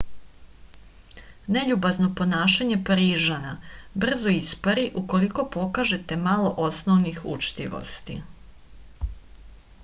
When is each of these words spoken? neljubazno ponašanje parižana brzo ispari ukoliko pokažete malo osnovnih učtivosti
neljubazno 1.57 2.07
ponašanje 2.21 2.77
parižana 2.87 3.51
brzo 4.05 4.33
ispari 4.37 4.87
ukoliko 5.03 5.45
pokažete 5.57 6.19
malo 6.31 6.49
osnovnih 6.71 7.21
učtivosti 7.37 8.19